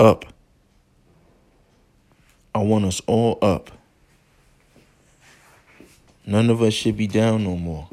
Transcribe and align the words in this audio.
up. 0.00 0.24
I 2.54 2.58
want 2.60 2.86
us 2.86 3.02
all 3.06 3.38
up. 3.42 3.70
None 6.26 6.48
of 6.48 6.62
us 6.62 6.72
should 6.72 6.96
be 6.96 7.06
down 7.06 7.44
no 7.44 7.56
more. 7.56 7.88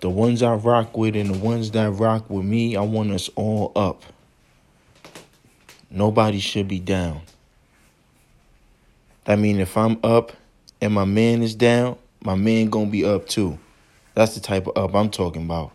The 0.00 0.08
ones 0.08 0.42
I 0.42 0.54
rock 0.54 0.96
with 0.96 1.16
and 1.16 1.34
the 1.34 1.38
ones 1.38 1.72
that 1.72 1.90
rock 1.90 2.30
with 2.30 2.44
me, 2.44 2.76
I 2.76 2.82
want 2.82 3.10
us 3.10 3.28
all 3.34 3.72
up. 3.74 4.04
Nobody 5.90 6.38
should 6.38 6.68
be 6.68 6.78
down. 6.78 7.22
That 9.24 9.38
mean 9.38 9.58
if 9.58 9.76
I'm 9.76 9.98
up 10.04 10.32
and 10.80 10.94
my 10.94 11.04
man 11.04 11.42
is 11.42 11.54
down, 11.54 11.98
my 12.22 12.36
man 12.36 12.70
gonna 12.70 12.86
be 12.86 13.04
up 13.04 13.26
too. 13.26 13.58
That's 14.14 14.34
the 14.34 14.40
type 14.40 14.68
of 14.68 14.76
up 14.76 14.94
I'm 14.94 15.10
talking 15.10 15.44
about. 15.44 15.72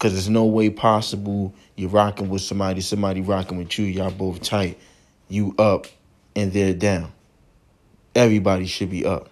Cause 0.00 0.14
there's 0.14 0.30
no 0.30 0.46
way 0.46 0.70
possible 0.70 1.54
you're 1.76 1.90
rocking 1.90 2.30
with 2.30 2.40
somebody, 2.40 2.80
somebody 2.80 3.20
rocking 3.20 3.58
with 3.58 3.78
you, 3.78 3.84
y'all 3.84 4.10
both 4.10 4.40
tight, 4.40 4.78
you 5.28 5.54
up 5.58 5.86
and 6.34 6.50
they're 6.54 6.72
down. 6.72 7.12
Everybody 8.14 8.64
should 8.64 8.90
be 8.90 9.04
up. 9.04 9.28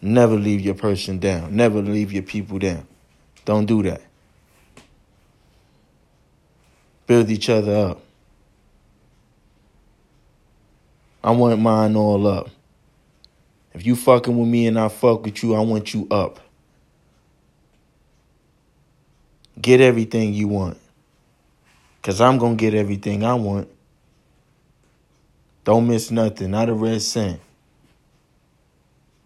Never 0.00 0.34
leave 0.34 0.62
your 0.62 0.74
person 0.74 1.18
down. 1.18 1.54
Never 1.54 1.82
leave 1.82 2.10
your 2.10 2.22
people 2.22 2.58
down. 2.58 2.86
Don't 3.44 3.66
do 3.66 3.82
that. 3.82 4.00
Build 7.06 7.28
each 7.28 7.50
other 7.50 7.76
up. 7.76 8.00
I 11.22 11.32
want 11.32 11.60
mine 11.60 11.96
all 11.96 12.26
up. 12.26 12.48
If 13.74 13.84
you 13.84 13.94
fucking 13.94 14.38
with 14.38 14.48
me 14.48 14.66
and 14.66 14.78
I 14.78 14.88
fuck 14.88 15.24
with 15.24 15.42
you, 15.42 15.54
I 15.54 15.60
want 15.60 15.92
you 15.92 16.08
up. 16.10 16.40
Get 19.62 19.80
everything 19.80 20.34
you 20.34 20.48
want. 20.48 20.76
Cause 22.02 22.20
I'm 22.20 22.36
gonna 22.36 22.56
get 22.56 22.74
everything 22.74 23.24
I 23.24 23.34
want. 23.34 23.68
Don't 25.64 25.86
miss 25.86 26.10
nothing, 26.10 26.50
not 26.50 26.68
a 26.68 26.74
red 26.74 27.00
cent. 27.00 27.40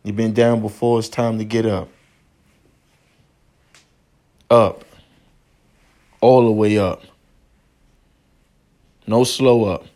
You've 0.04 0.14
been 0.14 0.34
down 0.34 0.60
before, 0.60 0.98
it's 0.98 1.08
time 1.08 1.38
to 1.38 1.44
get 1.44 1.64
up. 1.64 1.88
Up. 4.50 4.84
All 6.20 6.44
the 6.44 6.52
way 6.52 6.78
up. 6.78 7.02
No 9.06 9.24
slow 9.24 9.64
up. 9.64 9.86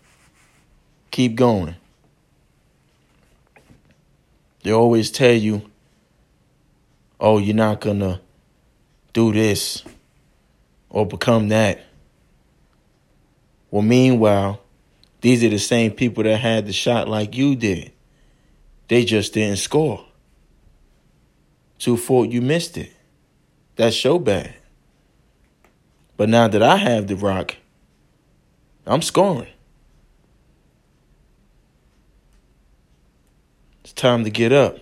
Keep 1.11 1.35
going. 1.35 1.77
They 4.63 4.73
always 4.73 5.11
tell 5.11 5.33
you, 5.33 5.71
oh, 7.21 7.39
you're 7.39 7.55
not 7.55 7.81
going 7.81 8.01
to 8.01 8.21
do 9.13 9.33
this 9.33 9.85
or 10.91 11.07
become 11.07 11.49
that. 11.49 11.81
Well, 13.71 13.83
meanwhile, 13.83 14.61
these 15.21 15.45
are 15.45 15.49
the 15.49 15.59
same 15.59 15.93
people 15.93 16.25
that 16.25 16.39
had 16.39 16.67
the 16.67 16.73
shot 16.73 17.09
like 17.09 17.37
you 17.37 17.55
did. 17.57 17.93
They 18.89 19.05
just 19.05 19.33
didn't 19.33 19.59
score. 19.59 20.05
Two 21.79 21.97
four, 21.97 22.27
you 22.27 22.43
missed 22.43 22.77
it. 22.77 22.93
That's 23.77 23.95
show 23.95 24.19
bad. 24.19 24.55
But 26.17 26.29
now 26.29 26.49
that 26.49 26.63
I 26.63 26.77
have 26.77 27.07
the 27.07 27.17
rock, 27.17 27.57
I'm 28.87 29.01
scoring. 29.01 29.49
It's 33.85 33.93
time 33.93 34.25
to 34.25 34.31
get 34.31 34.53
up. 34.53 34.79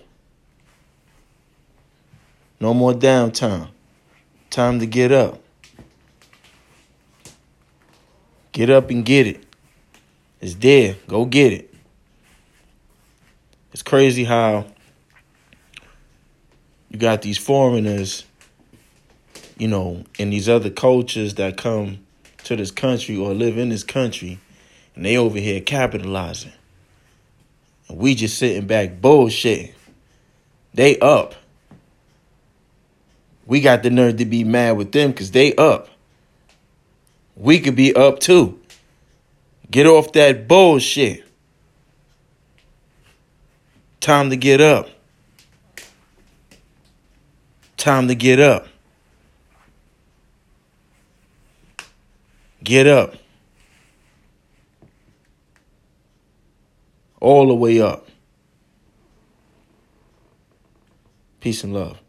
No 2.59 2.73
more 2.73 2.93
downtime. 2.93 3.69
Time 4.49 4.79
to 4.79 4.85
get 4.85 5.11
up. 5.11 5.39
Get 8.51 8.69
up 8.69 8.89
and 8.89 9.05
get 9.05 9.27
it. 9.27 9.43
It's 10.41 10.55
there. 10.55 10.95
Go 11.07 11.25
get 11.25 11.53
it. 11.53 11.73
It's 13.71 13.83
crazy 13.83 14.23
how 14.23 14.65
you 16.89 16.97
got 16.97 17.21
these 17.21 17.37
foreigners, 17.37 18.25
you 19.57 19.67
know, 19.67 20.03
and 20.17 20.33
these 20.33 20.49
other 20.49 20.71
cultures 20.71 21.35
that 21.35 21.57
come 21.57 21.99
to 22.45 22.55
this 22.55 22.71
country 22.71 23.15
or 23.15 23.33
live 23.33 23.57
in 23.57 23.69
this 23.69 23.83
country, 23.83 24.39
and 24.95 25.05
they 25.05 25.17
over 25.17 25.37
here 25.37 25.61
capitalizing. 25.61 26.53
And 27.87 27.97
we 27.99 28.15
just 28.15 28.37
sitting 28.37 28.65
back 28.65 29.01
bullshitting. 29.01 29.73
They 30.73 30.97
up. 30.99 31.35
We 33.45 33.61
got 33.61 33.83
the 33.83 33.89
nerve 33.89 34.17
to 34.17 34.25
be 34.25 34.43
mad 34.43 34.77
with 34.77 34.91
them 34.91 35.11
because 35.11 35.31
they 35.31 35.55
up. 35.55 35.89
We 37.39 37.61
could 37.61 37.77
be 37.77 37.95
up 37.95 38.19
too. 38.19 38.59
Get 39.71 39.87
off 39.87 40.11
that 40.11 40.47
bullshit. 40.47 41.23
Time 44.01 44.29
to 44.29 44.35
get 44.35 44.59
up. 44.59 44.89
Time 47.77 48.09
to 48.09 48.15
get 48.15 48.41
up. 48.41 48.67
Get 52.61 52.87
up. 52.87 53.15
All 57.21 57.47
the 57.47 57.55
way 57.55 57.79
up. 57.79 58.05
Peace 61.39 61.63
and 61.63 61.73
love. 61.73 61.99